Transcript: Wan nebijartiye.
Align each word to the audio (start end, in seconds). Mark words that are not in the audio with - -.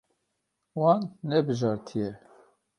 Wan 0.79 1.01
nebijartiye. 1.27 2.09